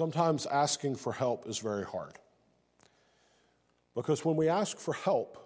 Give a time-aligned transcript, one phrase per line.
[0.00, 2.14] sometimes asking for help is very hard.
[3.94, 5.36] Because when we ask for help,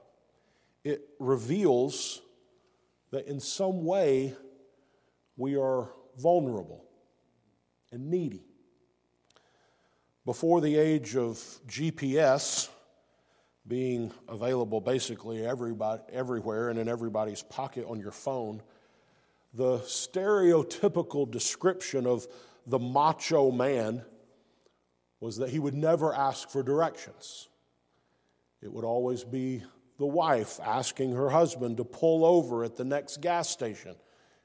[0.84, 2.22] it reveals
[3.10, 4.32] that in some way
[5.36, 6.84] we are vulnerable
[7.90, 8.44] and needy.
[10.24, 11.36] Before the age of
[11.66, 12.68] GPS
[13.66, 18.62] being available basically everybody, everywhere and in everybody's pocket on your phone,
[19.52, 22.28] the stereotypical description of
[22.68, 24.04] the macho man
[25.20, 27.48] was that he would never ask for directions.
[28.62, 29.62] It would always be
[29.98, 33.94] the wife asking her husband to pull over at the next gas station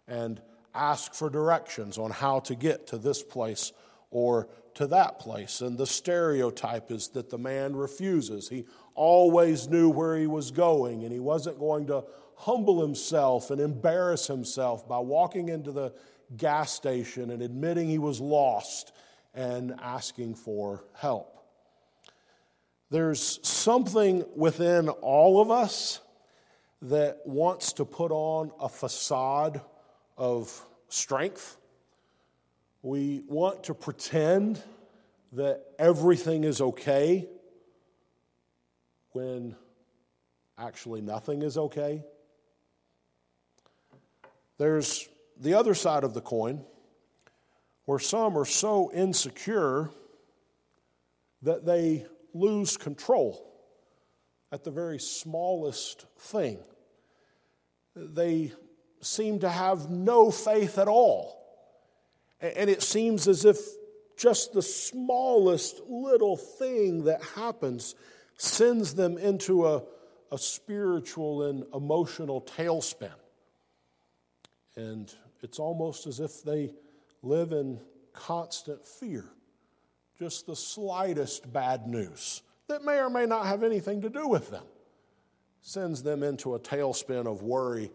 [0.07, 0.41] and
[0.75, 3.71] ask for directions on how to get to this place
[4.11, 5.61] or to that place.
[5.61, 8.49] And the stereotype is that the man refuses.
[8.49, 12.03] He always knew where he was going, and he wasn't going to
[12.35, 15.93] humble himself and embarrass himself by walking into the
[16.37, 18.93] gas station and admitting he was lost
[19.39, 21.41] and asking for help.
[22.89, 26.01] There's something within all of us
[26.81, 29.61] that wants to put on a facade
[30.17, 31.57] of strength.
[32.81, 34.61] We want to pretend
[35.31, 37.29] that everything is okay
[39.13, 39.55] when
[40.57, 42.03] actually nothing is okay.
[44.57, 45.07] There's
[45.39, 46.65] the other side of the coin
[47.89, 49.89] where some are so insecure
[51.41, 53.51] that they lose control
[54.51, 56.59] at the very smallest thing.
[57.95, 58.53] They
[59.01, 61.35] seem to have no faith at all.
[62.39, 63.57] And it seems as if
[64.15, 67.95] just the smallest little thing that happens
[68.37, 69.81] sends them into a,
[70.31, 73.09] a spiritual and emotional tailspin.
[74.75, 76.75] And it's almost as if they
[77.21, 77.79] live in
[78.13, 79.25] constant fear.
[80.17, 84.51] Just the slightest bad news that may or may not have anything to do with
[84.51, 84.63] them
[85.61, 87.91] sends them into a tailspin of worry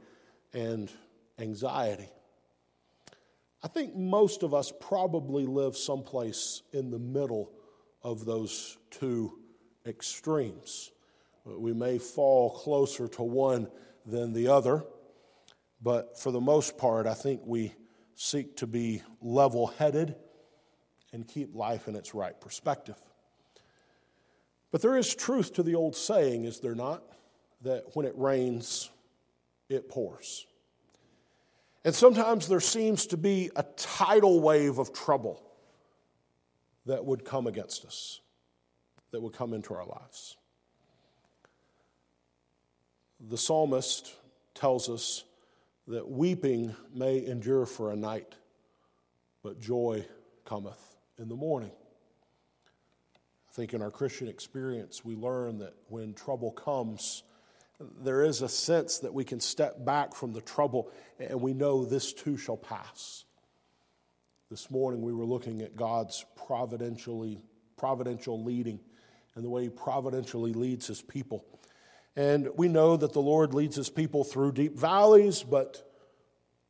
[0.52, 0.90] and
[1.38, 2.08] anxiety.
[3.62, 7.50] I think most of us probably live someplace in the middle
[8.02, 9.38] of those two
[9.86, 10.90] extremes.
[11.46, 13.68] We may fall closer to one
[14.04, 14.84] than the other,
[15.80, 17.72] but for the most part, I think we
[18.14, 20.14] seek to be level headed
[21.12, 22.96] and keep life in its right perspective.
[24.70, 27.02] But there is truth to the old saying, is there not?
[27.62, 28.90] That when it rains,
[29.68, 30.46] it pours.
[31.84, 35.42] And sometimes there seems to be a tidal wave of trouble
[36.86, 38.20] that would come against us,
[39.10, 40.36] that would come into our lives.
[43.20, 44.12] The psalmist
[44.54, 45.24] tells us
[45.86, 48.34] that weeping may endure for a night,
[49.42, 50.06] but joy
[50.44, 51.72] cometh in the morning.
[53.48, 57.22] I think in our Christian experience, we learn that when trouble comes,
[58.02, 61.84] there is a sense that we can step back from the trouble and we know
[61.84, 63.24] this too shall pass.
[64.50, 67.40] This morning we were looking at God's providentially
[67.76, 68.80] providential leading
[69.34, 71.44] and the way he providentially leads his people.
[72.16, 75.90] And we know that the Lord leads his people through deep valleys, but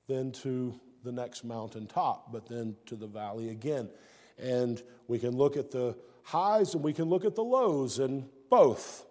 [0.07, 3.91] then to the next mountaintop, but then to the valley again.
[4.39, 8.29] And we can look at the highs and we can look at the lows, and
[8.51, 9.05] both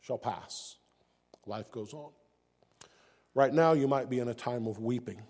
[0.00, 0.76] shall pass.
[1.46, 2.10] Life goes on.
[3.34, 5.22] Right now, you might be in a time of weeping.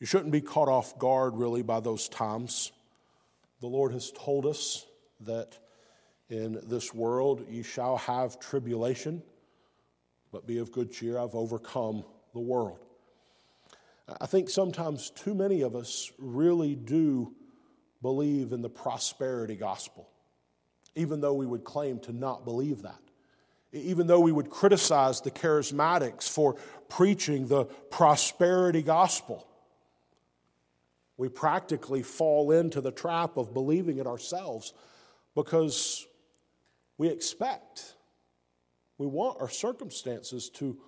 [0.00, 2.72] You shouldn't be caught off guard, really, by those times.
[3.60, 4.84] The Lord has told us
[5.20, 5.58] that
[6.28, 9.22] in this world you shall have tribulation,
[10.32, 11.18] but be of good cheer.
[11.18, 12.84] I've overcome the world.
[14.20, 17.34] I think sometimes too many of us really do
[18.02, 20.08] believe in the prosperity gospel,
[20.94, 22.98] even though we would claim to not believe that.
[23.72, 26.54] Even though we would criticize the charismatics for
[26.88, 29.46] preaching the prosperity gospel,
[31.16, 34.74] we practically fall into the trap of believing it ourselves
[35.34, 36.06] because
[36.98, 37.94] we expect,
[38.98, 40.78] we want our circumstances to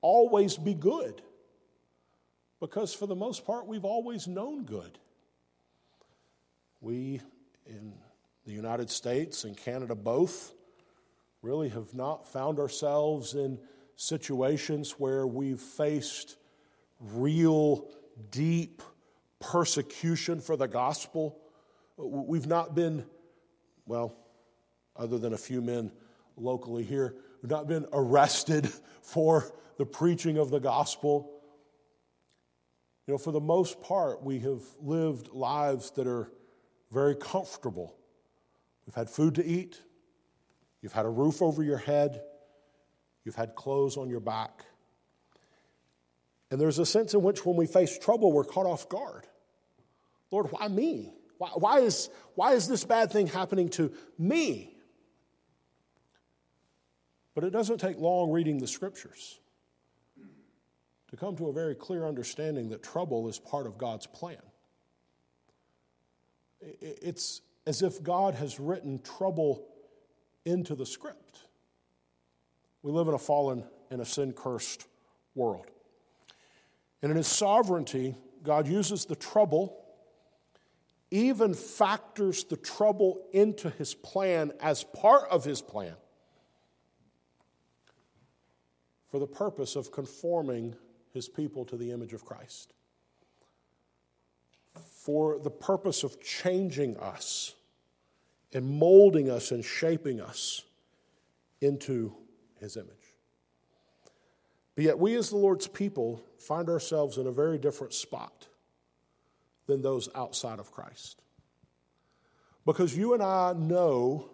[0.00, 1.22] always be good
[2.60, 4.98] because for the most part, we've always known good.
[6.80, 7.20] We
[7.66, 7.92] in
[8.44, 10.52] the United States and Canada both
[11.42, 13.58] really have not found ourselves in
[13.96, 16.36] situations where we've faced
[17.00, 17.88] real,
[18.30, 18.80] deep
[19.40, 21.38] persecution for the gospel.
[21.96, 23.04] We've not been,
[23.86, 24.16] well,
[24.96, 25.92] other than a few men
[26.36, 28.70] locally here, we've not been arrested
[29.02, 31.30] for the preaching of the gospel.
[33.06, 36.30] You know, for the most part, we have lived lives that are
[36.90, 37.96] very comfortable.
[38.86, 39.80] We've had food to eat,
[40.80, 42.22] you've had a roof over your head,
[43.24, 44.64] you've had clothes on your back.
[46.50, 49.26] And there's a sense in which when we face trouble, we're caught off guard.
[50.30, 51.14] Lord, why me?
[51.38, 54.71] Why, why, is, why is this bad thing happening to me?
[57.34, 59.38] But it doesn't take long reading the scriptures
[61.08, 64.42] to come to a very clear understanding that trouble is part of God's plan.
[66.80, 69.66] It's as if God has written trouble
[70.44, 71.40] into the script.
[72.82, 74.86] We live in a fallen and a sin cursed
[75.34, 75.66] world.
[77.00, 79.84] And in his sovereignty, God uses the trouble,
[81.10, 85.96] even factors the trouble into his plan as part of his plan
[89.12, 90.74] for the purpose of conforming
[91.12, 92.72] his people to the image of Christ,
[95.04, 97.54] for the purpose of changing us
[98.54, 100.62] and molding us and shaping us
[101.60, 102.14] into
[102.58, 102.88] his image.
[104.74, 108.48] But yet, we as the Lord's people find ourselves in a very different spot
[109.66, 111.20] than those outside of Christ.
[112.64, 114.30] Because you and I know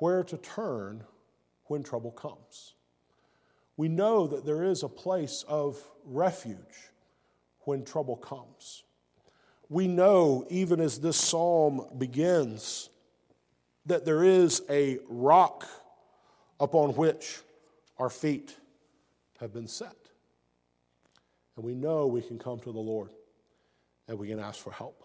[0.00, 1.04] where to turn
[1.66, 2.73] when trouble comes.
[3.76, 6.92] We know that there is a place of refuge
[7.60, 8.84] when trouble comes.
[9.68, 12.90] We know, even as this psalm begins,
[13.86, 15.66] that there is a rock
[16.60, 17.40] upon which
[17.98, 18.56] our feet
[19.40, 19.96] have been set.
[21.56, 23.10] And we know we can come to the Lord
[24.08, 25.02] and we can ask for help.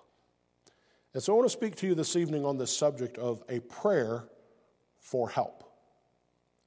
[1.14, 3.60] And so I want to speak to you this evening on this subject of a
[3.62, 4.26] prayer
[5.00, 5.64] for help.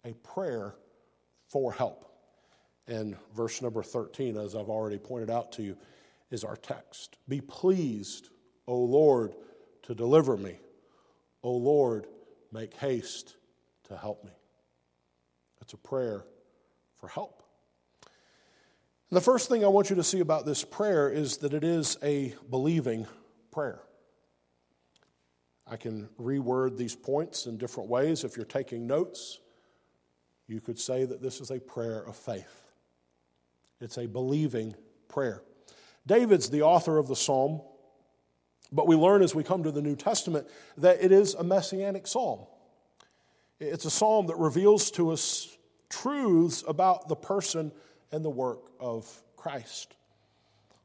[0.05, 0.75] A prayer
[1.53, 2.07] for help.
[2.89, 5.77] And verse number 13, as I've already pointed out to you,
[6.31, 7.19] is our text.
[7.29, 8.31] Be pleased,
[8.67, 9.35] O Lord,
[9.83, 10.59] to deliver me.
[11.43, 12.07] O Lord,
[12.51, 13.37] make haste
[13.85, 14.33] to help me.
[15.61, 16.25] It's a prayer
[16.97, 17.43] for help.
[19.11, 21.99] The first thing I want you to see about this prayer is that it is
[22.03, 23.07] a believing
[23.51, 23.83] prayer.
[25.67, 28.25] I can reword these points in different ways.
[28.25, 29.39] If you're taking notes,
[30.53, 32.69] you could say that this is a prayer of faith.
[33.81, 34.75] It's a believing
[35.09, 35.43] prayer.
[36.07, 37.63] David's the author of the psalm,
[38.71, 40.47] but we learn as we come to the New Testament
[40.77, 42.41] that it is a messianic psalm.
[43.61, 45.57] It's a psalm that reveals to us
[45.89, 47.73] truths about the person
[48.11, 49.95] and the work of Christ.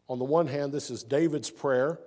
[0.08, 2.00] On the one hand, this is David's prayer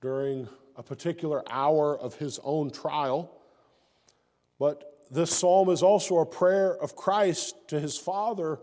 [0.00, 3.30] during a particular hour of his own trial,
[4.58, 8.60] but this psalm is also a prayer of Christ to his Father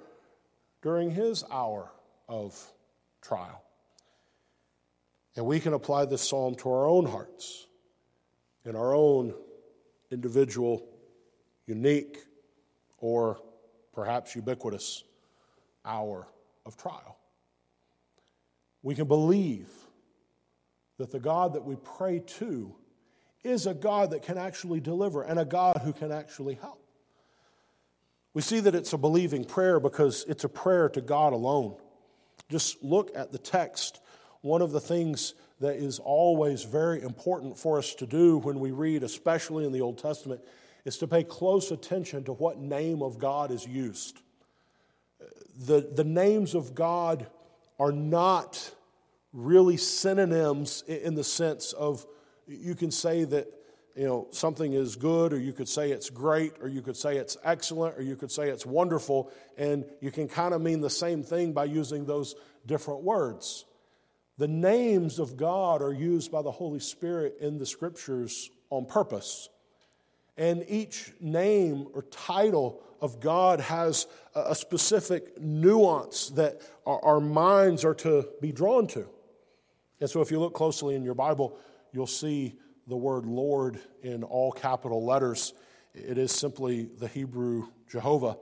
[0.82, 1.92] during his hour
[2.28, 2.60] of
[3.22, 3.64] trial.
[5.36, 7.68] And we can apply this psalm to our own hearts,
[8.64, 9.34] in our own
[10.12, 10.88] individual,
[11.66, 12.20] unique,
[13.00, 13.40] or
[13.94, 15.04] perhaps ubiquitous
[15.84, 16.28] hour
[16.66, 17.18] of trial.
[18.82, 19.70] We can believe
[20.98, 22.76] that the God that we pray to
[23.46, 26.82] is a God that can actually deliver and a God who can actually help.
[28.34, 31.78] We see that it's a believing prayer because it's a prayer to God alone.
[32.50, 34.02] Just look at the text.
[34.42, 38.72] One of the things that is always very important for us to do when we
[38.72, 40.42] read, especially in the Old Testament,
[40.84, 44.22] is to pay close attention to what name of God is used
[45.58, 47.28] the, the names of God
[47.80, 48.74] are not
[49.34, 52.06] really synonyms in the sense of
[52.48, 53.48] you can say that
[53.96, 57.18] you know something is good or you could say it's great or you could say
[57.18, 60.90] it's excellent or you could say it's wonderful and you can kind of mean the
[60.90, 62.36] same thing by using those
[62.66, 63.66] different words
[64.38, 69.50] the names of god are used by the holy spirit in the scriptures on purpose
[70.38, 77.94] and each name or title of God has a specific nuance that our minds are
[77.96, 79.08] to be drawn to.
[80.02, 81.58] And so, if you look closely in your Bible,
[81.96, 82.56] you'll see
[82.88, 85.54] the word Lord in all capital letters.
[85.94, 88.38] It is simply the Hebrew Jehovah,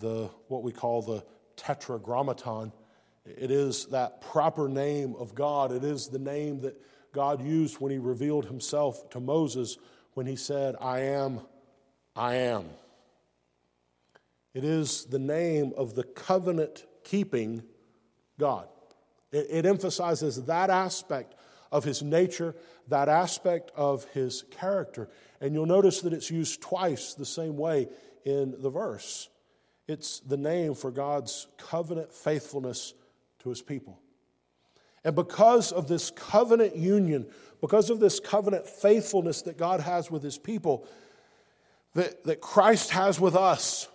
[0.00, 1.22] the, what we call the
[1.56, 2.72] tetragrammaton.
[3.26, 5.70] It is that proper name of God.
[5.70, 6.80] It is the name that
[7.12, 9.76] God used when he revealed himself to Moses
[10.14, 11.40] when he said, I am,
[12.16, 12.64] I am.
[14.54, 17.62] It is the name of the covenant keeping
[18.38, 18.68] God.
[19.30, 21.34] It, it, emphasizes that aspect
[21.70, 22.54] of his nature,
[22.88, 25.08] that aspect of his character.
[25.40, 27.88] And you'll notice that it's used twice the same way
[28.24, 29.28] in the verse.
[29.86, 32.94] It's the name for God's covenant faithfulness
[33.40, 34.00] to his people.
[35.04, 37.26] And because of this covenant union,
[37.60, 40.86] because of this covenant faithfulness that God has with his people,
[41.94, 43.88] that, that Christ has with us,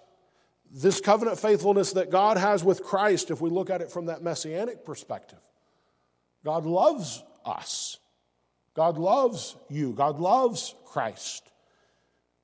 [0.72, 4.24] this covenant faithfulness that God has with Christ, if we look at it from that
[4.24, 5.40] messianic perspective,
[6.44, 8.00] God loves us.
[8.74, 9.94] God loves you.
[9.94, 11.52] God loves Christ.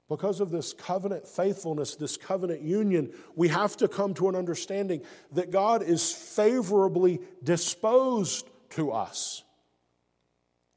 [0.08, 5.04] Because of this covenant faithfulness, this covenant union, we have to come to an understanding
[5.34, 9.44] that God is favorably disposed to us.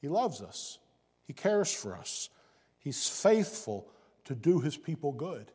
[0.01, 0.79] He loves us,
[1.27, 2.29] He cares for us,
[2.79, 3.89] He's faithful
[4.25, 5.51] to do His people good.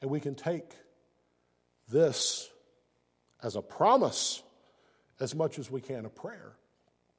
[0.00, 0.72] And we can take
[1.90, 2.50] this
[3.42, 4.42] as a promise
[5.20, 6.56] as much as we can a prayer.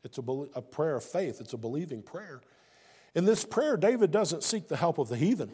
[0.05, 0.21] It's a,
[0.53, 2.41] a prayer of faith, it's a believing prayer.
[3.15, 5.51] In this prayer, David doesn't seek the help of the heathen.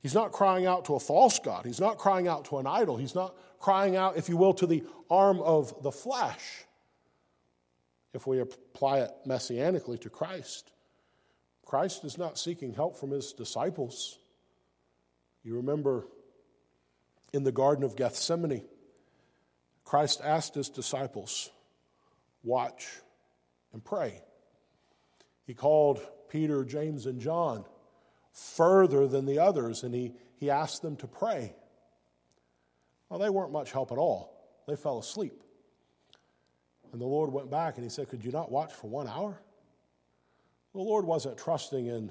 [0.00, 1.66] He's not crying out to a false God.
[1.66, 2.96] He's not crying out to an idol.
[2.96, 6.64] He's not crying out, if you will, to the arm of the flesh.
[8.14, 10.72] If we apply it messianically to Christ,
[11.64, 14.18] Christ is not seeking help from his disciples.
[15.44, 16.06] You remember
[17.32, 18.64] in the Garden of Gethsemane,
[19.84, 21.50] Christ asked his disciples,
[22.42, 22.88] Watch
[23.72, 24.22] and pray.
[25.44, 27.64] He called Peter, James, and John
[28.32, 31.54] further than the others, and he, he asked them to pray.
[33.08, 34.32] Well, they weren't much help at all.
[34.66, 35.42] They fell asleep.
[36.92, 39.40] And the Lord went back and he said, Could you not watch for one hour?
[40.72, 42.10] The Lord wasn't trusting in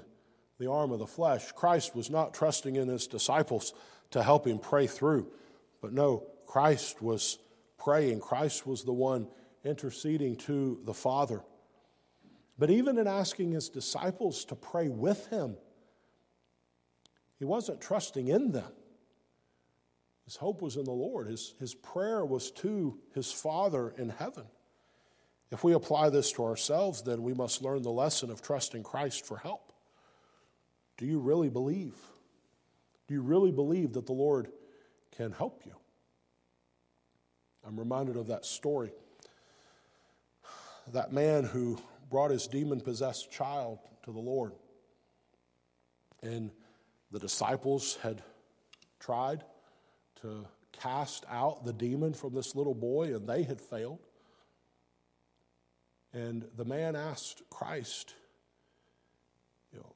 [0.58, 1.50] the arm of the flesh.
[1.52, 3.74] Christ was not trusting in his disciples
[4.10, 5.28] to help him pray through.
[5.80, 7.38] But no, Christ was
[7.78, 8.20] praying.
[8.20, 9.26] Christ was the one
[9.64, 11.42] interceding to the Father.
[12.58, 15.56] But even in asking his disciples to pray with him,
[17.38, 18.70] he wasn't trusting in them.
[20.24, 21.26] His hope was in the Lord.
[21.26, 24.44] His, his prayer was to his Father in heaven.
[25.50, 29.26] If we apply this to ourselves, then we must learn the lesson of trusting Christ
[29.26, 29.72] for help.
[30.96, 31.94] Do you really believe?
[33.08, 34.48] Do you really believe that the Lord
[35.16, 35.74] can help you?
[37.66, 38.92] I'm reminded of that story.
[40.92, 41.78] That man who
[42.12, 44.52] brought his demon possessed child to the Lord.
[46.22, 46.50] And
[47.10, 48.22] the disciples had
[49.00, 49.42] tried
[50.20, 53.98] to cast out the demon from this little boy, and they had failed.
[56.12, 58.14] And the man asked Christ
[59.72, 59.94] you know,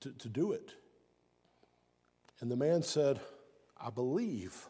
[0.00, 0.74] to, to do it.
[2.40, 3.20] And the man said,
[3.80, 4.66] I believe.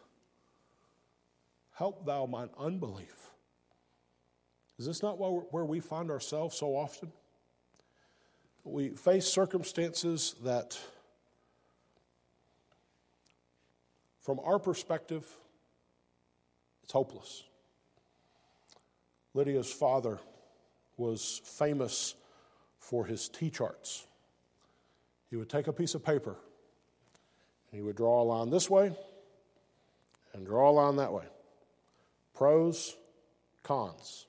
[1.73, 3.30] Help thou mine unbelief.
[4.81, 7.11] Is this not where we find ourselves so often?
[8.63, 10.75] We face circumstances that,
[14.21, 15.23] from our perspective,
[16.81, 17.43] it's hopeless.
[19.35, 20.17] Lydia's father
[20.97, 22.15] was famous
[22.79, 24.07] for his T charts.
[25.29, 26.37] He would take a piece of paper
[27.69, 28.97] and he would draw a line this way
[30.33, 31.25] and draw a line that way.
[32.33, 32.97] Pros,
[33.61, 34.25] cons.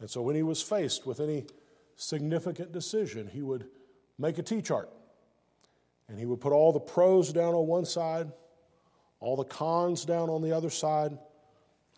[0.00, 1.46] And so when he was faced with any
[1.96, 3.66] significant decision, he would
[4.18, 4.90] make a T chart.
[6.08, 8.32] And he would put all the pros down on one side,
[9.20, 11.18] all the cons down on the other side,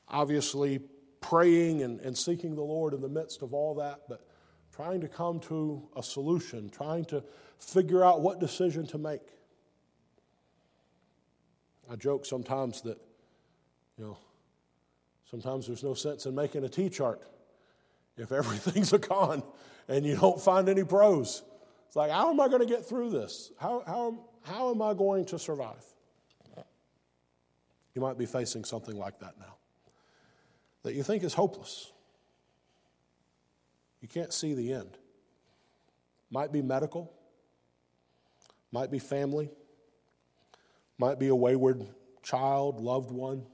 [0.09, 0.81] obviously
[1.21, 4.27] praying and, and seeking the Lord in the midst of all that, but
[4.75, 7.23] trying to come to a solution, trying to
[7.59, 9.21] figure out what decision to make.
[11.91, 12.99] I joke sometimes that,
[13.99, 14.19] you know,
[15.31, 17.21] sometimes there's no sense in making a T chart
[18.21, 19.43] if everything's a con
[19.89, 21.43] and you don't find any pros.
[21.87, 23.51] It's like, how am I going to get through this?
[23.59, 25.85] How, how, how am I going to survive?
[27.95, 29.57] You might be facing something like that now
[30.83, 31.93] that you think is hopeless.
[34.01, 34.97] You can't see the end.
[36.31, 37.13] Might be medical,
[38.71, 39.51] might be family,
[40.97, 41.85] might be a wayward
[42.23, 43.45] child, loved one,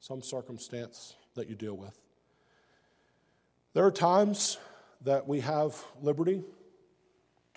[0.00, 1.98] some circumstance that you deal with.
[3.74, 4.58] There are times
[5.02, 6.42] that we have liberty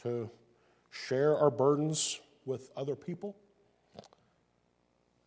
[0.03, 0.29] to
[0.89, 3.37] share our burdens with other people.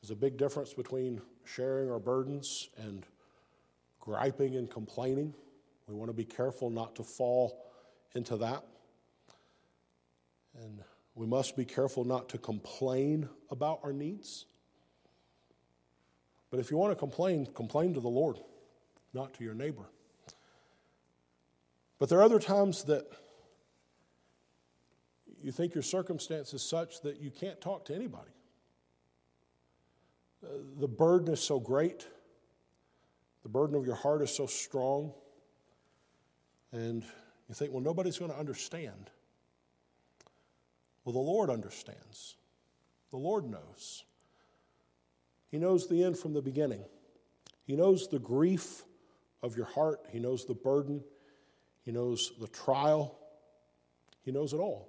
[0.00, 3.06] There's a big difference between sharing our burdens and
[3.98, 5.32] griping and complaining.
[5.88, 7.64] We want to be careful not to fall
[8.14, 8.62] into that.
[10.62, 10.82] And
[11.14, 14.44] we must be careful not to complain about our needs.
[16.50, 18.38] But if you want to complain, complain to the Lord,
[19.14, 19.86] not to your neighbor.
[21.98, 23.04] But there are other times that
[25.42, 28.30] you think your circumstance is such that you can't talk to anybody.
[30.42, 30.48] Uh,
[30.78, 32.06] the burden is so great
[33.44, 35.12] The burden of your heart is so strong.
[36.72, 37.04] And
[37.48, 39.10] you think, well, nobody's going to understand.
[41.04, 42.36] Well, the Lord understands.
[43.10, 44.04] The Lord knows.
[45.50, 46.84] He knows the end from the beginning.
[47.66, 48.82] He knows the grief
[49.42, 50.00] of your heart.
[50.10, 51.04] He knows the burden.
[51.84, 53.18] He knows the trial.
[54.22, 54.88] He knows it all.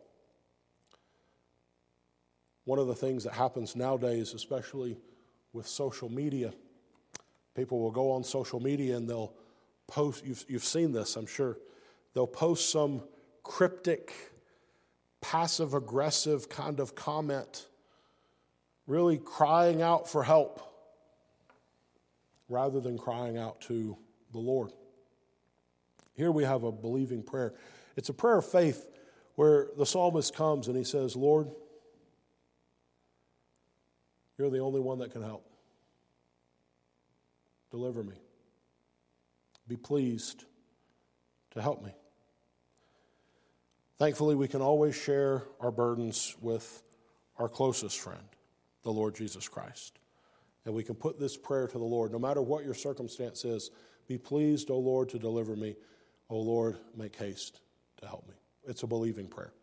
[2.64, 4.98] One of the things that happens nowadays, especially
[5.54, 6.54] with social media,
[7.56, 9.34] people will go on social media and they'll
[9.88, 11.58] post, you've, you've seen this, I'm sure,
[12.14, 13.04] they'll post some
[13.44, 14.14] cryptic,
[15.22, 17.68] passive aggressive kind of comment
[18.88, 20.62] really crying out for help
[22.50, 23.98] rather than crying out to
[24.32, 24.72] the Lord.
[26.16, 27.54] Here we have a believing prayer.
[27.96, 28.88] It's a prayer of faith
[29.36, 31.50] where the psalmist comes and he says, Lord,
[34.38, 35.46] you're the only one that can help.
[37.72, 38.16] Deliver me.
[39.68, 40.46] Be pleased
[41.52, 41.92] to help me.
[43.98, 46.84] Thankfully, we can always share our burdens with
[47.38, 48.24] our closest friend
[48.84, 50.00] the Lord Jesus Christ.
[50.66, 53.72] And we can put this prayer to the Lord, no matter what your circumstance is
[54.08, 55.76] Be pleased, O Lord, to deliver me.
[56.30, 57.60] O Lord, make haste
[57.98, 58.34] to help me.
[58.68, 59.54] It's a believing prayer.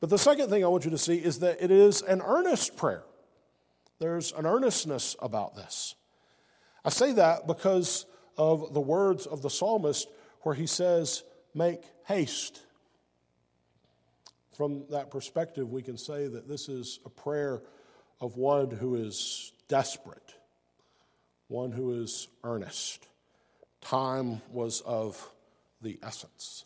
[0.00, 2.76] But the second thing I want you to see is that it is an earnest
[2.76, 3.04] prayer.
[3.98, 5.94] There's an earnestness about this.
[6.84, 8.06] I say that because
[8.38, 10.08] of the words of the psalmist
[10.42, 11.22] where he says,
[11.54, 12.62] Make haste.
[14.56, 17.62] From that perspective, we can say that this is a prayer
[18.20, 20.34] of one who is desperate,
[21.48, 23.06] one who is earnest.
[23.80, 25.28] Time was of
[25.80, 26.64] the essence.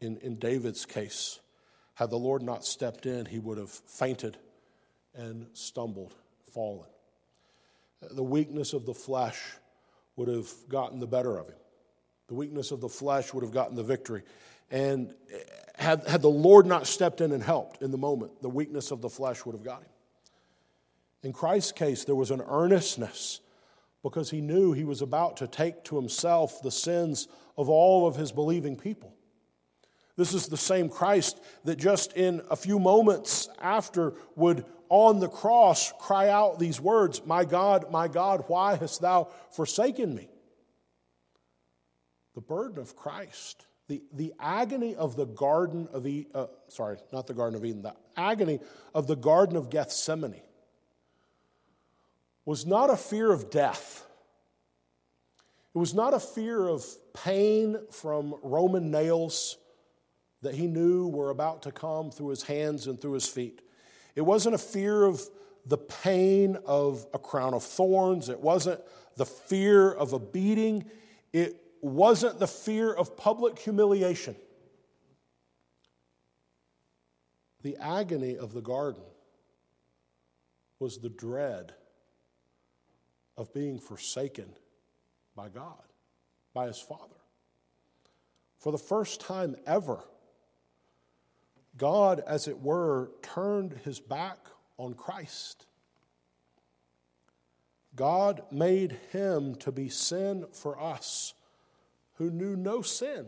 [0.00, 1.40] In, in David's case,
[1.94, 4.36] had the Lord not stepped in, he would have fainted
[5.14, 6.14] and stumbled,
[6.52, 6.88] fallen.
[8.10, 9.40] The weakness of the flesh
[10.16, 11.56] would have gotten the better of him.
[12.28, 14.22] The weakness of the flesh would have gotten the victory.
[14.70, 15.14] And
[15.76, 19.00] had, had the Lord not stepped in and helped in the moment, the weakness of
[19.00, 19.88] the flesh would have got him.
[21.22, 23.40] In Christ's case, there was an earnestness
[24.02, 28.16] because he knew he was about to take to himself the sins of all of
[28.16, 29.14] his believing people.
[30.16, 35.28] This is the same Christ that just in a few moments after would on the
[35.28, 40.28] cross cry out these words My God, my God, why hast thou forsaken me?
[42.34, 47.26] The burden of Christ the, the agony of the Garden of Eden, uh, sorry, not
[47.26, 48.58] the Garden of Eden, the agony
[48.94, 50.40] of the Garden of Gethsemane
[52.44, 54.04] was not a fear of death.
[55.74, 59.56] It was not a fear of pain from Roman nails
[60.42, 63.62] that he knew were about to come through his hands and through his feet.
[64.14, 65.22] It wasn't a fear of
[65.64, 68.28] the pain of a crown of thorns.
[68.28, 68.80] It wasn't
[69.16, 70.84] the fear of a beating.
[71.32, 74.36] It wasn't the fear of public humiliation.
[77.62, 79.04] The agony of the garden
[80.80, 81.72] was the dread
[83.36, 84.46] of being forsaken
[85.34, 85.82] by God,
[86.52, 87.16] by his Father.
[88.58, 90.04] For the first time ever,
[91.76, 94.38] God, as it were, turned his back
[94.76, 95.66] on Christ.
[97.94, 101.34] God made him to be sin for us
[102.14, 103.26] who knew no sin,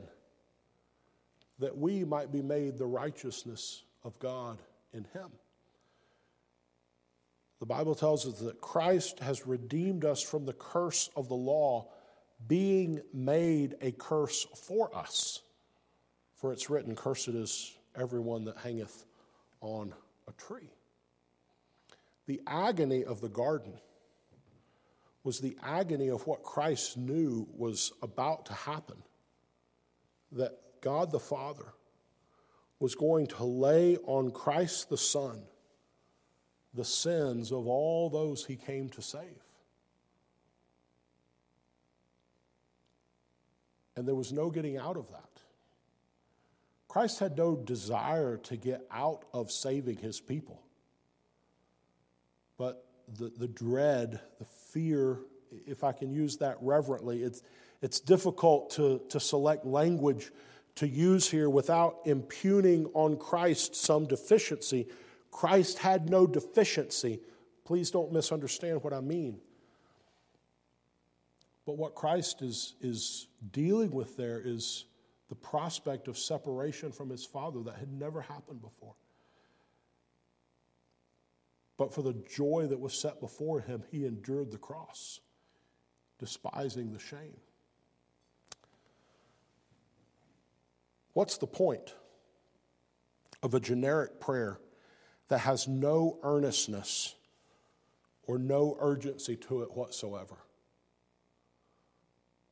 [1.59, 4.59] that we might be made the righteousness of God
[4.93, 5.31] in him.
[7.65, 11.89] The Bible tells us that Christ has redeemed us from the curse of the law,
[12.47, 15.41] being made a curse for us.
[16.35, 19.07] For it's written, Cursed is everyone that hangeth
[19.63, 19.95] on
[20.29, 20.75] a tree.
[22.27, 23.73] The agony of the garden
[25.23, 29.03] was the agony of what Christ knew was about to happen.
[30.33, 31.73] That God the Father
[32.79, 35.45] was going to lay on Christ the Son
[36.75, 39.45] the sins of all those he came to save.
[43.97, 45.23] And there was no getting out of that.
[46.89, 50.63] Christ had no desire to get out of saving his people.
[52.57, 52.85] But
[53.19, 55.19] the, the dread, the fear,
[55.67, 57.43] if I can use that reverently, it's,
[57.83, 60.31] it's difficult to, to select language
[60.77, 64.89] to use here without impugning on Christ some deficiency.
[65.35, 67.19] Christ had no deficiency.
[67.65, 69.41] Please don't misunderstand what I mean.
[71.67, 74.85] But what Christ is, is dealing with there is
[75.29, 78.95] the prospect of separation from his Father that had never happened before.
[81.77, 85.19] But for the joy that was set before him, he endured the cross.
[86.21, 87.37] despising the shame.
[91.13, 91.97] What's the point
[93.43, 94.61] of a generic prayer
[95.29, 97.15] that has no earnestness
[98.27, 100.37] or no urgency to it whatsoever?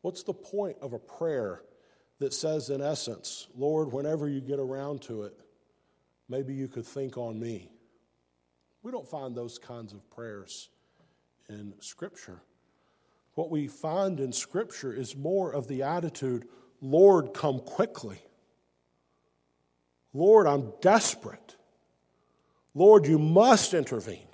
[0.02, 1.62] What's the point of a prayer
[2.18, 5.40] that says, in essence, Lord, whenever you get around to it,
[6.28, 7.70] maybe you could think on me?
[8.82, 10.68] We don't find those kinds of prayers
[11.48, 12.42] in Scripture.
[13.34, 16.46] What we find in Scripture is more of the attitude,
[16.80, 18.18] Lord, come quickly.
[20.12, 21.56] Lord, I'm desperate.
[22.74, 24.26] Lord, you must intervene.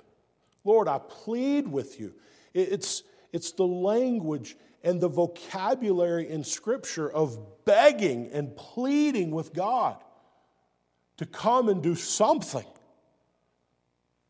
[0.63, 2.13] Lord, I plead with you.
[2.53, 9.97] It's, it's the language and the vocabulary in Scripture of begging and pleading with God
[11.17, 12.65] to come and do something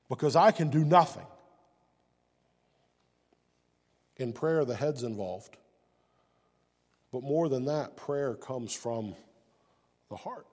[0.09, 1.25] because I can do nothing.
[4.17, 5.55] In prayer, the head's involved.
[7.11, 9.15] But more than that, prayer comes from
[10.09, 10.45] the heart.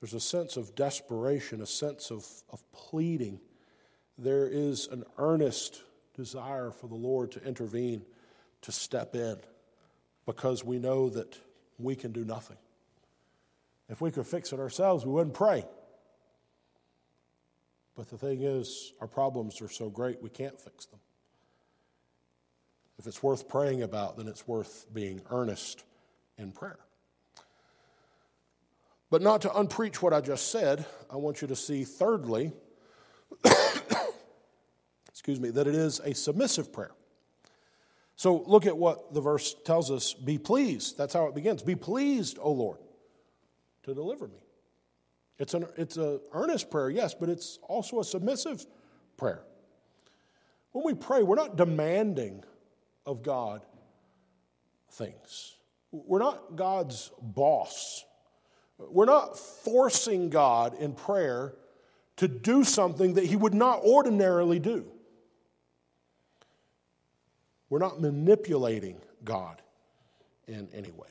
[0.00, 3.40] There's a sense of desperation, a sense of, of pleading.
[4.18, 5.82] There is an earnest
[6.14, 8.04] desire for the Lord to intervene,
[8.62, 9.36] to step in,
[10.26, 11.38] because we know that
[11.78, 12.56] we can do nothing.
[13.88, 15.64] If we could fix it ourselves, we wouldn't pray.
[17.94, 21.00] But the thing is, our problems are so great we can't fix them.
[22.98, 25.84] If it's worth praying about, then it's worth being earnest
[26.36, 26.78] in prayer.
[29.10, 32.52] But not to unpreach what I just said, I want you to see, thirdly,
[35.08, 36.92] excuse me, that it is a submissive prayer.
[38.16, 40.96] So look at what the verse tells us be pleased.
[40.96, 41.62] That's how it begins.
[41.62, 42.78] Be pleased, O Lord,
[43.84, 44.40] to deliver me.
[45.38, 48.64] It's an it's an earnest prayer, yes, but it's also a submissive
[49.18, 49.42] prayer.
[50.72, 52.42] When we pray, we're not demanding
[53.04, 53.60] of God
[54.92, 55.56] things.
[55.92, 58.05] We're not God's boss.
[58.78, 61.54] We're not forcing God in prayer
[62.16, 64.86] to do something that He would not ordinarily do.
[67.68, 69.60] We're not manipulating God
[70.46, 71.08] in any way.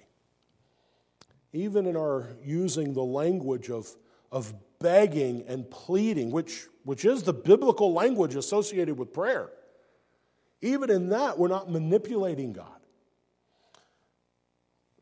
[1.53, 3.89] Even in our using the language of,
[4.31, 9.49] of begging and pleading, which, which is the biblical language associated with prayer,
[10.61, 12.67] even in that, we're not manipulating God.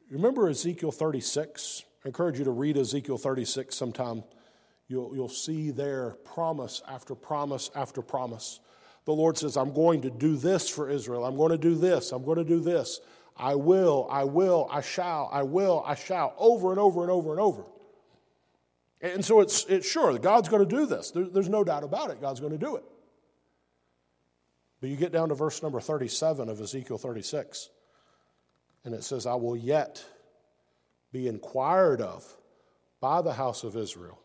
[0.09, 1.83] Remember Ezekiel 36?
[2.03, 4.23] I encourage you to read Ezekiel 36 sometime.
[4.87, 8.59] You'll, you'll see there promise after promise after promise.
[9.05, 11.25] The Lord says, I'm going to do this for Israel.
[11.25, 12.11] I'm going to do this.
[12.11, 12.99] I'm going to do this.
[13.35, 17.31] I will, I will, I shall, I will, I shall, over and over and over
[17.31, 17.63] and over.
[19.01, 21.11] And so it's, it's sure God's going to do this.
[21.11, 22.21] There, there's no doubt about it.
[22.21, 22.83] God's going to do it.
[24.79, 27.69] But you get down to verse number 37 of Ezekiel 36,
[28.85, 30.05] and it says, I will yet
[31.13, 32.25] be inquired of
[32.99, 34.19] by the house of Israel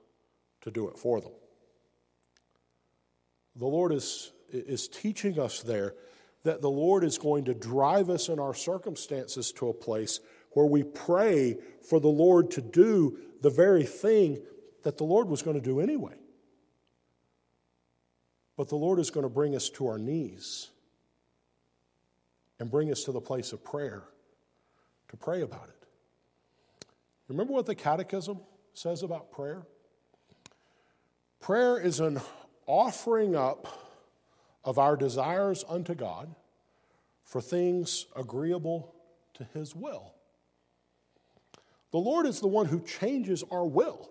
[0.63, 1.33] to do it for them.
[3.55, 5.95] The Lord is, is teaching us there
[6.45, 10.21] that the Lord is going to drive us in our circumstances to a place
[10.53, 14.41] where we pray for the Lord to do the very thing
[14.83, 16.15] that the Lord was going to do anyway.
[18.57, 20.71] But the Lord is going to bring us to our knees
[22.59, 24.05] and bring us to the place of prayer
[25.09, 25.78] to pray about it.
[27.29, 28.41] Remember what the Catechism
[28.73, 29.67] says about prayer?
[31.41, 32.21] Prayer is an
[32.67, 33.69] offering up
[34.65, 36.35] of our desires unto God
[37.25, 38.95] for things agreeable
[39.35, 40.15] to His will.
[41.91, 44.11] The Lord is the one who changes our will.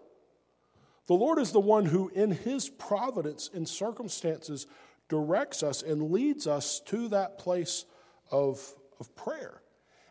[1.07, 4.67] The Lord is the one who, in His providence in circumstances,
[5.09, 7.85] directs us and leads us to that place
[8.29, 9.61] of, of prayer.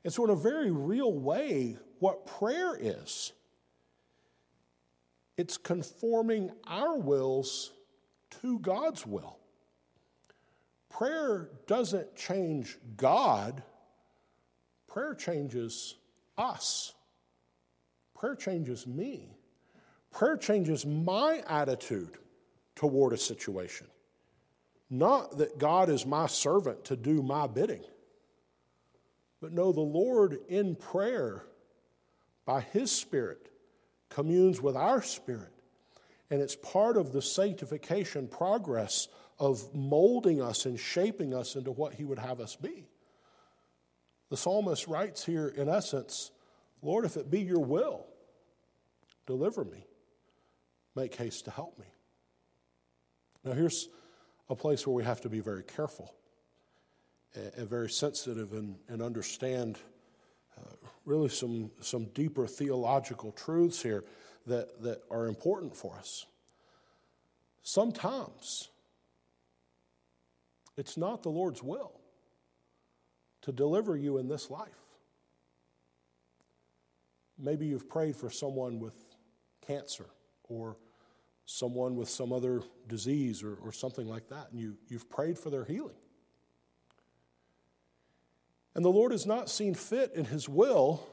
[0.05, 3.33] And so, in a very real way, what prayer is
[5.37, 7.71] it's conforming our wills
[8.43, 9.39] to God's will.
[10.89, 13.63] Prayer doesn't change God,
[14.87, 15.97] prayer changes
[16.39, 16.95] us.
[18.15, 19.37] Prayer changes me.
[20.11, 22.17] Prayer changes my attitude
[22.75, 23.87] toward a situation.
[24.89, 27.85] Not that God is my servant to do my bidding.
[29.41, 31.43] But no, the Lord in prayer,
[32.47, 33.51] by His Spirit,
[34.09, 35.53] communes with our spirit.
[36.31, 41.95] And it's part of the sanctification progress of molding us and shaping us into what
[41.95, 42.89] He would have us be.
[44.31, 46.31] The psalmist writes here, in essence,
[46.83, 48.07] Lord, if it be your will,
[49.27, 49.87] deliver me.
[50.95, 51.87] Make haste to help me.
[53.45, 53.89] Now, here's
[54.49, 56.15] a place where we have to be very careful.
[57.35, 59.79] and very sensitive and, and understand
[61.07, 64.05] really some, some deeper theological truths here
[64.47, 66.27] that, that are important for us.
[67.63, 68.69] Sometimes
[70.77, 71.93] it's not the Lord's will
[73.43, 74.69] to deliver you in this life.
[77.39, 78.95] Maybe you've prayed for someone with
[79.67, 80.07] cancer
[80.45, 80.77] or
[81.45, 85.51] someone with some other disease or, or something like that, and you, you've prayed for
[85.51, 85.95] their healing.
[88.77, 91.09] And the Lord has not seen fit in His will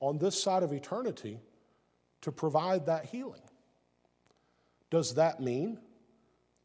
[0.00, 1.40] on this side of eternity
[2.20, 3.40] to provide that healing.
[4.90, 5.78] Does that mean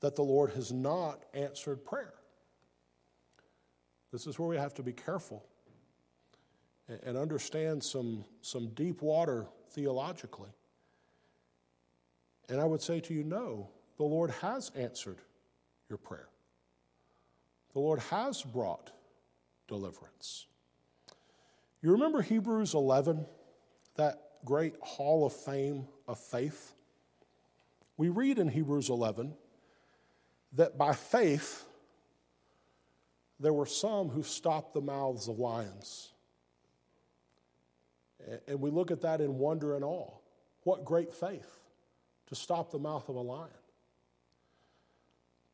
[0.01, 2.13] that the Lord has not answered prayer?
[4.11, 5.45] This is where we have to be careful
[6.89, 10.51] and understand some, some deep water theologically.
[12.49, 15.19] And I would say to you, no, the Lord has answered
[15.87, 16.27] your prayer.
[17.71, 18.91] The Lord has brought
[19.67, 20.47] deliverance.
[21.81, 23.25] You remember Hebrews 11,
[23.95, 26.73] that great hall of fame of faith?
[27.97, 29.33] We read in Hebrews 11
[30.53, 31.65] that by faith,
[33.39, 36.11] there were some who stopped the mouths of lions.
[38.47, 40.13] And we look at that in wonder and awe.
[40.63, 41.59] What great faith
[42.27, 43.49] to stop the mouth of a lion.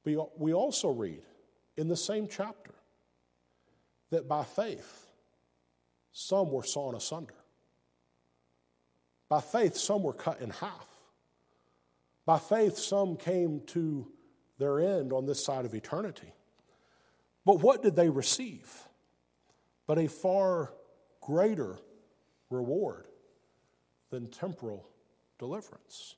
[0.06, 1.24] We also read
[1.76, 2.74] in the same chapter
[4.12, 5.08] that by faith,
[6.12, 7.34] some were sawn asunder.
[9.30, 10.88] By faith, some were cut in half.
[12.26, 14.08] By faith, some came to
[14.60, 16.34] their end on this side of eternity.
[17.45, 18.71] But what did they receive?
[19.88, 20.74] But a far
[21.21, 21.80] greater
[22.50, 23.08] reward
[24.10, 24.88] than temporal
[25.39, 26.15] deliverance.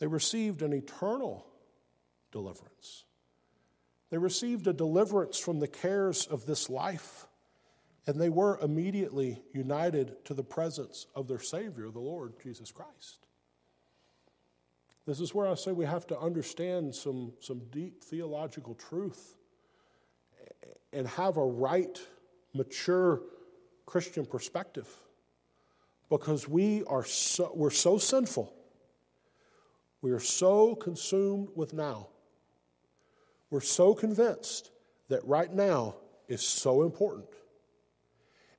[0.00, 1.46] They received an eternal
[2.32, 3.04] deliverance.
[4.10, 7.26] They received a deliverance from the cares of this life,
[8.06, 13.26] and they were immediately united to the presence of their Savior, the Lord Jesus Christ.
[15.06, 19.36] This is where I say we have to understand some, some deep theological truth
[20.92, 22.00] and have a right,
[22.52, 23.22] mature
[23.86, 24.88] Christian perspective
[26.08, 28.52] because we are so, we're so sinful.
[30.02, 32.08] We are so consumed with now.
[33.50, 34.70] We're so convinced
[35.08, 35.96] that right now
[36.28, 37.26] is so important.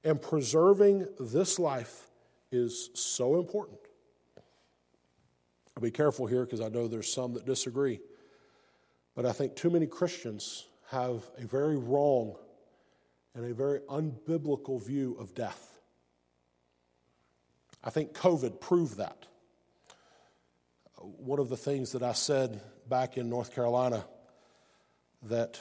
[0.04, 2.08] And preserving this life
[2.51, 3.80] is so important.
[5.75, 8.01] I'll be careful here because I know there's some that disagree.
[9.15, 12.36] But I think too many Christians have a very wrong
[13.34, 15.80] and a very unbiblical view of death.
[17.84, 19.25] I think COVID proved that.
[20.97, 24.06] One of the things that I said back in North Carolina
[25.23, 25.60] that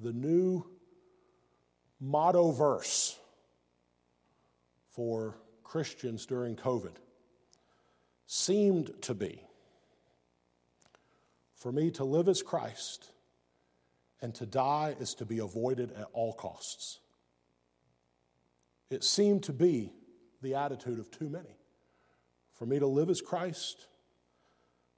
[0.00, 0.64] the new
[2.00, 3.18] motto verse
[4.90, 6.94] for Christians during COVID
[8.26, 9.42] seemed to be
[11.54, 13.10] for me to live as Christ
[14.20, 17.00] and to die is to be avoided at all costs.
[18.90, 19.92] It seemed to be
[20.40, 21.56] the attitude of too many.
[22.54, 23.86] For me to live as Christ,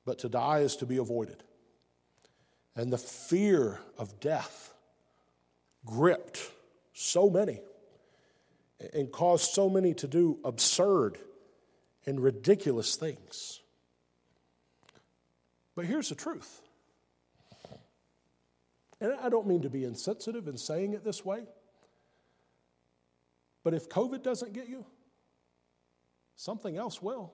[0.04, 1.42] but to die is to be avoided.
[2.76, 4.72] And the fear of death
[5.84, 6.50] gripped
[6.92, 7.60] so many
[8.94, 11.18] and caused so many to do absurd
[12.06, 13.60] and ridiculous things.
[15.74, 16.62] But here's the truth
[19.00, 21.44] and I don't mean to be insensitive in saying it this way,
[23.64, 24.84] but if COVID doesn't get you,
[26.36, 27.32] something else will.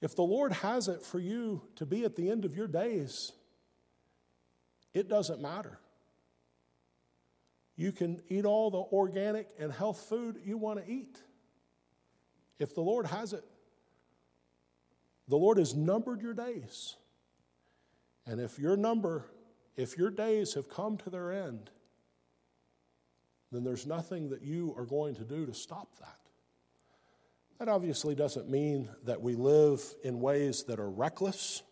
[0.00, 3.32] If the Lord has it for you to be at the end of your days,
[4.94, 5.78] it doesn't matter.
[7.76, 11.16] You can eat all the organic and health food you want to eat.
[12.58, 13.44] If the Lord has it,
[15.28, 16.96] the Lord has numbered your days.
[18.26, 19.26] And if your number,
[19.76, 21.70] if your days have come to their end,
[23.52, 26.27] then there's nothing that you are going to do to stop that.
[27.58, 31.62] That obviously doesn't mean that we live in ways that are reckless.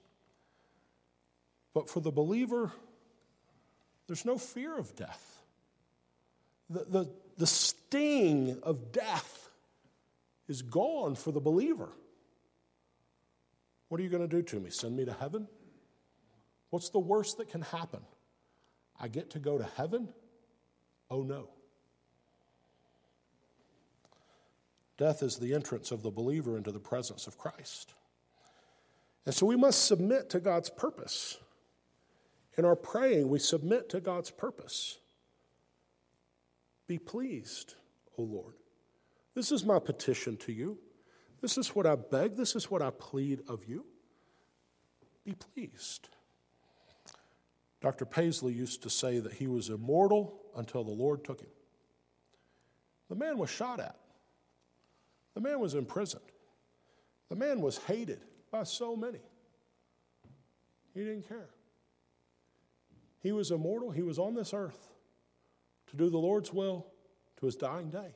[1.75, 2.72] But for the believer,
[4.07, 5.42] there's no fear of death.
[6.68, 9.49] The, the, the sting of death
[10.49, 11.88] is gone for the believer.
[13.88, 14.70] What are you going to do to me?
[14.70, 15.46] Send me to heaven?
[16.70, 18.01] What's the worst that can happen?
[18.99, 20.09] I get to go to heaven?
[21.11, 21.51] Oh no.
[24.98, 27.94] Death is the entrance of the believer into the presence of Christ.
[29.24, 31.38] And so we must submit to God's purpose
[32.59, 34.98] In our praying, we submit to God's purpose.
[36.87, 37.74] Be pleased,
[38.16, 38.54] O Lord.
[39.35, 40.78] This is my petition to you.
[41.42, 42.37] This is what I beg.
[42.37, 43.85] This is what I plead of you.
[45.24, 46.09] Be pleased.
[47.82, 48.06] Dr.
[48.06, 51.50] Paisley used to say that he was immortal until the Lord took him.
[53.11, 53.96] The man was shot at,
[55.37, 56.25] the man was imprisoned,
[57.29, 58.20] the man was hated
[58.51, 59.20] by so many.
[60.94, 61.51] He didn't care.
[63.20, 64.88] He was immortal, he was on this earth
[65.88, 66.87] to do the Lord's will
[67.38, 68.14] to his dying day.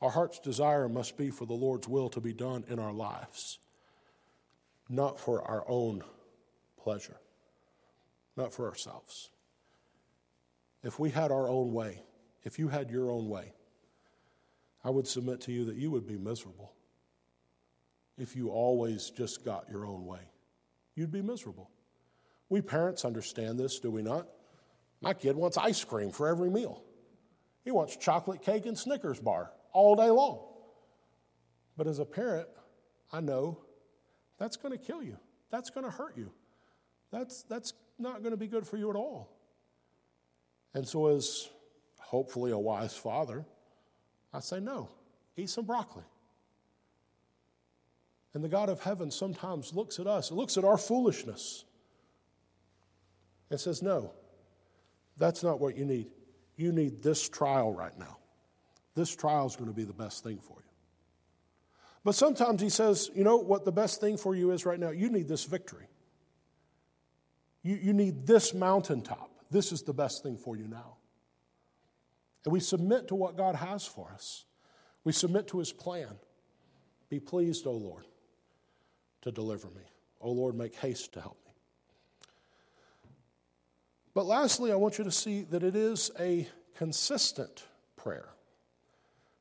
[0.00, 3.60] Our heart's desire must be for the Lord's will to be done in our lives,
[4.88, 6.02] not for our own
[6.82, 7.20] pleasure,
[8.36, 9.30] not for ourselves.
[10.82, 12.02] If we had our own way,
[12.42, 13.52] if you had your own way,
[14.84, 16.72] I would submit to you that you would be miserable.
[18.18, 20.20] If you always just got your own way,
[20.94, 21.70] you'd be miserable.
[22.48, 24.26] We parents understand this, do we not?
[25.00, 26.82] My kid wants ice cream for every meal.
[27.64, 30.40] He wants chocolate cake and Snickers bar all day long.
[31.76, 32.48] But as a parent,
[33.12, 33.58] I know
[34.38, 35.16] that's going to kill you.
[35.50, 36.30] That's going to hurt you.
[37.10, 39.30] That's, that's not going to be good for you at all.
[40.74, 41.48] And so, as
[42.00, 43.44] hopefully a wise father,
[44.32, 44.88] I say, no,
[45.36, 46.04] eat some broccoli.
[48.34, 51.64] And the God of heaven sometimes looks at us, looks at our foolishness,
[53.50, 54.12] and says, no,
[55.18, 56.06] that's not what you need.
[56.56, 58.18] You need this trial right now.
[58.94, 60.70] This trial is going to be the best thing for you.
[62.04, 64.90] But sometimes he says, you know what the best thing for you is right now?
[64.90, 65.86] You need this victory.
[67.62, 69.30] You, you need this mountaintop.
[69.50, 70.96] This is the best thing for you now.
[72.44, 74.44] And we submit to what God has for us.
[75.04, 76.18] We submit to his plan.
[77.08, 78.04] Be pleased, O Lord,
[79.22, 79.82] to deliver me.
[80.20, 81.52] O Lord, make haste to help me.
[84.14, 87.64] But lastly, I want you to see that it is a consistent
[87.96, 88.28] prayer.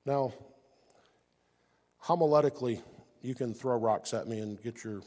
[0.06, 0.34] Now,
[2.04, 2.82] homiletically,
[3.22, 5.02] you can throw rocks at me and get your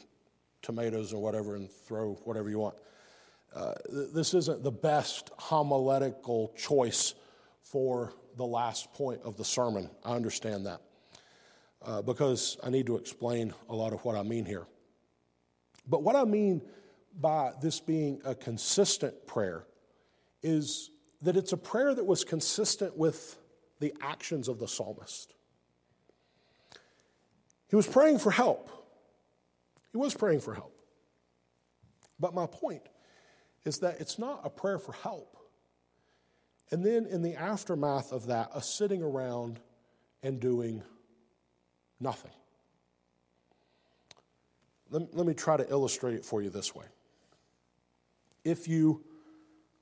[0.61, 2.75] tomatoes or whatever and throw whatever you want.
[3.53, 7.13] Uh, this isn't the best homiletical choice
[7.75, 9.89] for the last point of the sermon.
[10.05, 10.79] I understand that
[11.85, 14.65] uh, because I need to explain a lot of what I mean here.
[15.85, 16.61] But what I mean
[17.19, 19.65] by this being a consistent prayer
[20.41, 20.89] is
[21.21, 23.35] that it's a prayer that was consistent with
[23.81, 25.33] the actions of the psalmist.
[27.67, 28.69] He was praying for help.
[29.91, 30.79] He was praying for help.
[32.21, 32.83] But my point
[33.65, 35.35] is that it's not a prayer for help.
[36.71, 39.59] And then in the aftermath of that, a sitting around
[40.23, 40.83] and doing
[41.99, 42.31] nothing.
[44.89, 46.85] Let, let me try to illustrate it for you this way.
[48.43, 49.03] If you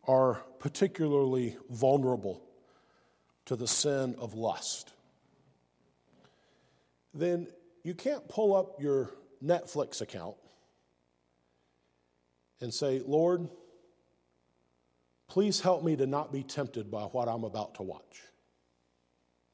[0.07, 2.41] are particularly vulnerable
[3.45, 4.91] to the sin of lust,
[7.13, 7.47] then
[7.83, 9.11] you can't pull up your
[9.43, 10.35] Netflix account
[12.61, 13.49] and say, Lord,
[15.33, 18.21] please help me to not be tempted by what I'm about to watch.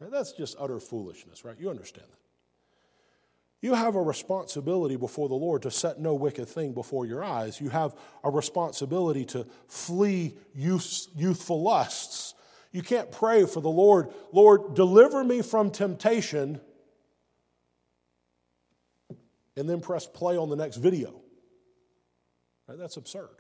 [0.02, 1.56] That's just utter foolishness, right?
[1.58, 2.20] You understand that.
[3.62, 7.62] You have a responsibility before the Lord to set no wicked thing before your eyes.
[7.62, 12.34] You have a responsibility to flee youth, youthful lusts.
[12.74, 16.60] You can't pray for the Lord, Lord, deliver me from temptation,
[19.56, 21.22] and then press play on the next video.
[22.68, 22.78] Right?
[22.78, 23.39] That's absurd.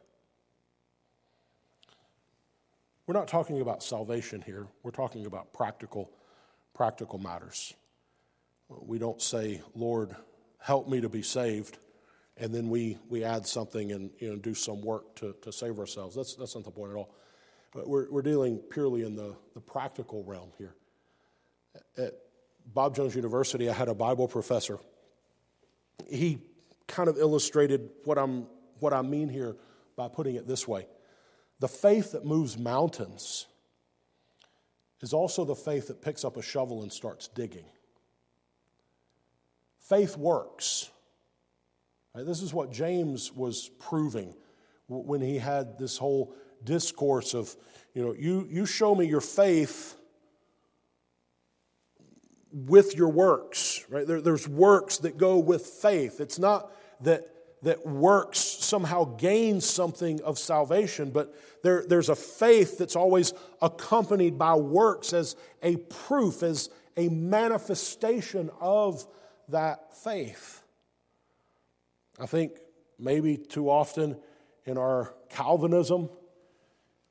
[3.09, 4.67] We're not talking about salvation here.
[4.83, 6.11] We're talking about practical,
[6.75, 7.73] practical matters.
[8.67, 10.15] We don't say, Lord,
[10.59, 11.79] help me to be saved,
[12.37, 15.79] and then we, we add something and you know, do some work to, to save
[15.79, 16.15] ourselves.
[16.15, 17.15] That's, that's not the point at all.
[17.73, 20.75] But we're, we're dealing purely in the, the practical realm here.
[21.97, 22.13] At
[22.75, 24.77] Bob Jones University, I had a Bible professor.
[26.07, 26.43] He
[26.85, 28.45] kind of illustrated what, I'm,
[28.81, 29.55] what I mean here
[29.95, 30.85] by putting it this way
[31.59, 33.47] The faith that moves mountains
[35.01, 37.65] is also the faith that picks up a shovel and starts digging.
[39.79, 40.89] Faith works.
[42.13, 42.25] Right?
[42.25, 44.35] This is what James was proving
[44.87, 46.33] when he had this whole
[46.63, 47.55] discourse of,
[47.93, 49.95] you know, you, you show me your faith
[52.51, 54.07] with your works, right?
[54.07, 56.19] There, there's works that go with faith.
[56.19, 57.27] It's not that,
[57.61, 64.37] that works somehow gains something of salvation, but there, there's a faith that's always accompanied
[64.37, 69.05] by works as a proof, as a manifestation of
[69.49, 70.61] that faith.
[72.19, 72.53] I think
[72.97, 74.17] maybe too often
[74.65, 76.09] in our Calvinism,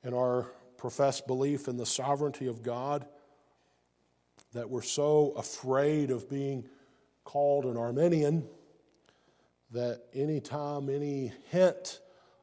[0.02, 3.06] in our professed belief in the sovereignty of God,
[4.54, 6.66] that we're so afraid of being
[7.24, 8.48] called an Arminian
[9.70, 12.00] that anytime any hint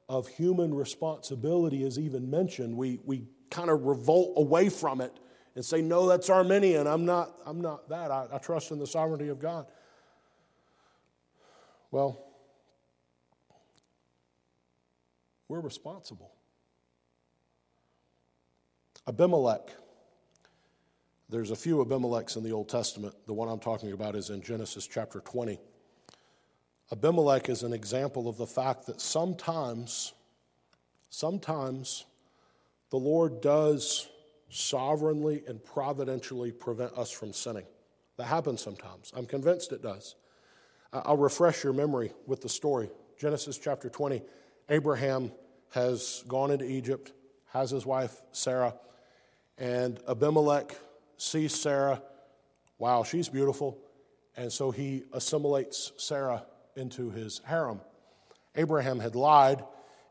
[0.07, 5.17] of human responsibility is even mentioned, we, we kind of revolt away from it
[5.55, 6.85] and say, No, that's Arminian.
[6.87, 8.11] I'm not, I'm not that.
[8.11, 9.65] I, I trust in the sovereignty of God.
[11.91, 12.21] Well,
[15.47, 16.31] we're responsible.
[19.07, 19.69] Abimelech.
[21.29, 23.15] There's a few Abimelechs in the Old Testament.
[23.25, 25.59] The one I'm talking about is in Genesis chapter 20.
[26.91, 30.13] Abimelech is an example of the fact that sometimes,
[31.09, 32.05] sometimes
[32.91, 34.07] the Lord does
[34.49, 37.65] sovereignly and providentially prevent us from sinning.
[38.17, 39.11] That happens sometimes.
[39.15, 40.15] I'm convinced it does.
[40.93, 42.89] I'll refresh your memory with the story.
[43.19, 44.21] Genesis chapter 20.
[44.69, 45.31] Abraham
[45.71, 47.11] has gone into Egypt,
[47.47, 48.75] has his wife Sarah,
[49.57, 50.77] and Abimelech
[51.17, 52.01] sees Sarah.
[52.77, 53.79] Wow, she's beautiful.
[54.37, 56.45] And so he assimilates Sarah
[56.75, 57.81] into his harem.
[58.55, 59.63] Abraham had lied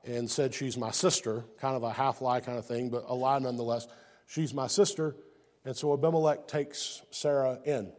[0.05, 3.15] and said, She's my sister, kind of a half lie kind of thing, but a
[3.15, 3.87] lie nonetheless.
[4.27, 5.17] She's my sister.
[5.65, 7.91] And so Abimelech takes Sarah in.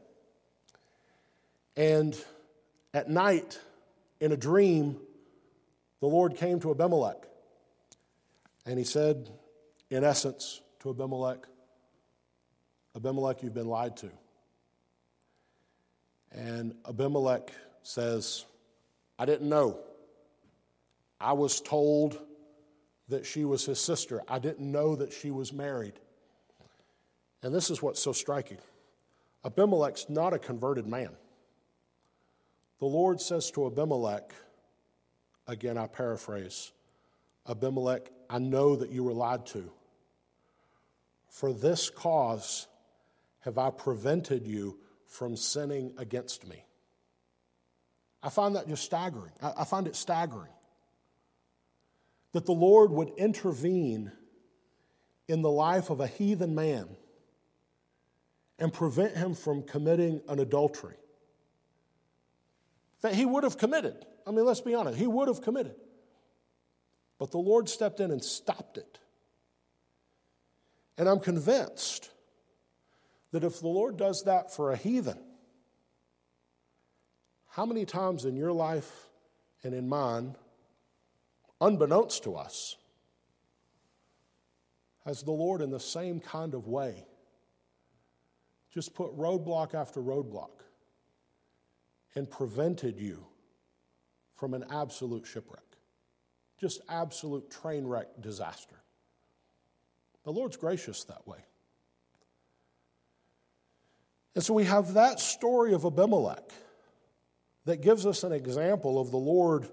[1.76, 2.16] And
[2.94, 3.60] at night,
[4.20, 4.98] in a dream,
[6.00, 7.26] the Lord came to Abimelech.
[8.66, 9.30] And he said,
[9.90, 11.46] in essence, to Abimelech,
[12.96, 14.10] Abimelech, you've been lied to.
[16.32, 17.52] And Abimelech
[17.84, 18.46] says,
[19.18, 19.80] I didn't know.
[21.20, 22.20] I was told
[23.10, 24.22] that she was his sister.
[24.28, 26.00] I didn't know that she was married.
[27.44, 28.58] And this is what's so striking
[29.44, 31.12] Abimelech's not a converted man.
[32.80, 34.34] The Lord says to Abimelech,
[35.48, 36.72] again, I paraphrase
[37.48, 39.72] Abimelech, I know that you were lied to.
[41.30, 42.68] For this cause
[43.42, 46.65] have I prevented you from sinning against me.
[48.26, 49.32] I find that just staggering.
[49.40, 50.52] I find it staggering
[52.32, 54.12] that the Lord would intervene
[55.28, 56.88] in the life of a heathen man
[58.58, 60.96] and prevent him from committing an adultery
[63.02, 64.06] that he would have committed.
[64.26, 65.76] I mean, let's be honest, he would have committed.
[67.20, 68.98] But the Lord stepped in and stopped it.
[70.98, 72.10] And I'm convinced
[73.32, 75.20] that if the Lord does that for a heathen,
[77.56, 79.08] how many times in your life
[79.64, 80.36] and in mine,
[81.62, 82.76] unbeknownst to us,
[85.06, 87.06] has the Lord, in the same kind of way,
[88.74, 90.50] just put roadblock after roadblock
[92.14, 93.26] and prevented you
[94.36, 95.64] from an absolute shipwreck?
[96.60, 98.76] Just absolute train wreck disaster.
[100.26, 101.40] The Lord's gracious that way.
[104.34, 106.52] And so we have that story of Abimelech
[107.66, 109.68] that gives us an example of the Lord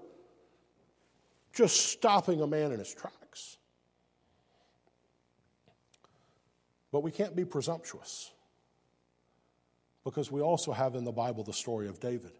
[1.53, 3.57] just stopping a man in his tracks.
[6.91, 8.31] But we can't be presumptuous
[10.03, 12.33] because we also have in the Bible the story of David,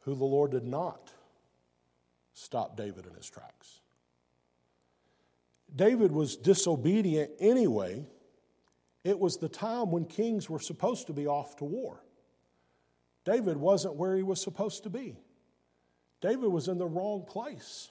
[0.00, 1.12] who the Lord did not
[2.32, 3.80] stop David in his tracks.
[5.74, 8.04] David was disobedient anyway.
[9.04, 12.02] It was the time when kings were supposed to be off to war.
[13.24, 15.16] David wasn't where he was supposed to be.
[16.20, 17.90] David was in the wrong place.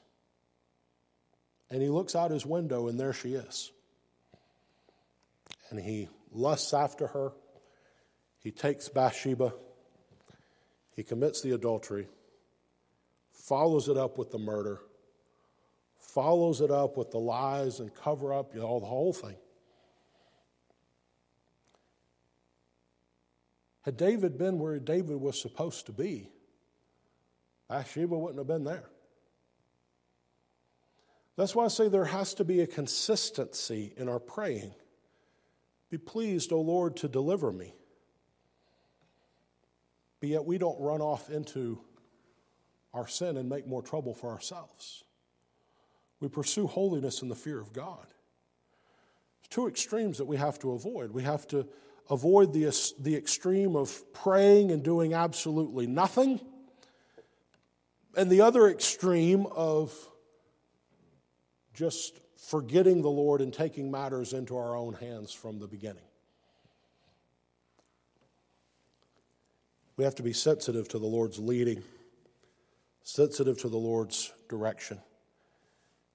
[1.69, 3.71] And he looks out his window, and there she is.
[5.69, 7.31] And he lusts after her.
[8.39, 9.53] He takes Bathsheba.
[10.95, 12.09] He commits the adultery,
[13.31, 14.81] follows it up with the murder,
[15.97, 19.37] follows it up with the lies and cover up, you know, the whole thing.
[23.81, 26.29] Had David been where David was supposed to be,
[27.69, 28.89] Bathsheba wouldn't have been there.
[31.37, 34.73] That's why I say there has to be a consistency in our praying.
[35.89, 37.73] Be pleased, O Lord, to deliver me.
[40.19, 41.79] But yet we don't run off into
[42.93, 45.03] our sin and make more trouble for ourselves.
[46.19, 48.05] We pursue holiness in the fear of God.
[49.39, 51.11] There's two extremes that we have to avoid.
[51.11, 51.67] We have to
[52.09, 56.39] avoid the, the extreme of praying and doing absolutely nothing,
[58.17, 59.93] and the other extreme of
[61.73, 66.03] just forgetting the Lord and taking matters into our own hands from the beginning.
[69.95, 71.83] We have to be sensitive to the Lord's leading,
[73.03, 74.99] sensitive to the Lord's direction.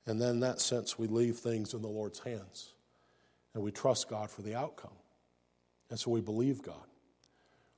[0.07, 2.73] And then, in that sense, we leave things in the Lord's hands
[3.55, 4.91] and we trust God for the outcome.
[5.95, 6.89] And so we believe God.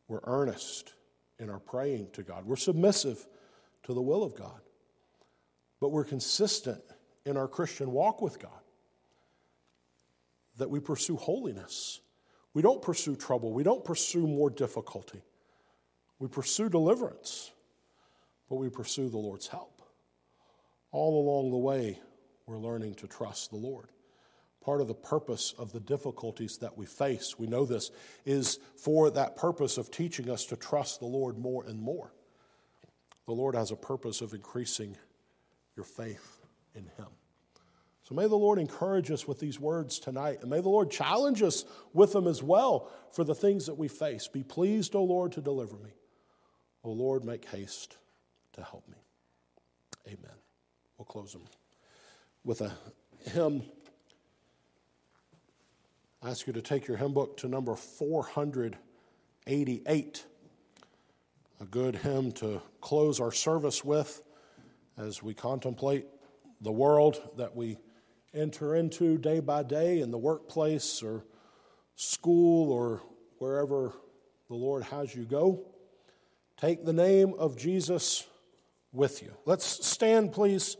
[0.08, 0.94] We're earnest
[1.38, 2.46] in our praying to God.
[2.46, 3.26] We're submissive
[3.82, 4.58] to the will of God.
[5.82, 6.80] But we're consistent
[7.26, 8.62] in our Christian walk with God.
[10.56, 12.00] That we pursue holiness.
[12.54, 13.52] We don't pursue trouble.
[13.52, 15.20] We don't pursue more difficulty.
[16.18, 17.52] We pursue deliverance,
[18.48, 19.82] but we pursue the Lord's help.
[20.90, 22.00] All along the way,
[22.46, 23.90] we're learning to trust the Lord.
[24.66, 27.92] Part of the purpose of the difficulties that we face, we know this,
[28.24, 32.12] is for that purpose of teaching us to trust the Lord more and more.
[33.26, 34.96] The Lord has a purpose of increasing
[35.76, 36.40] your faith
[36.74, 37.06] in Him.
[38.02, 41.42] So may the Lord encourage us with these words tonight, and may the Lord challenge
[41.42, 44.26] us with them as well for the things that we face.
[44.26, 45.90] Be pleased, O Lord, to deliver me.
[46.82, 47.98] O Lord, make haste
[48.54, 48.98] to help me.
[50.08, 50.36] Amen.
[50.98, 51.44] We'll close them
[52.42, 52.72] with a
[53.30, 53.62] hymn.
[56.26, 60.24] I ask you to take your hymn book to number 488,
[61.60, 64.24] a good hymn to close our service with
[64.98, 66.06] as we contemplate
[66.60, 67.78] the world that we
[68.34, 71.24] enter into day by day in the workplace or
[71.94, 73.02] school or
[73.38, 73.92] wherever
[74.48, 75.64] the Lord has you go.
[76.56, 78.26] Take the name of Jesus
[78.92, 79.32] with you.
[79.44, 80.76] Let's stand, please.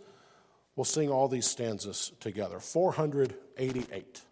[0.75, 2.59] We'll sing all these stanzas together.
[2.59, 4.23] 488.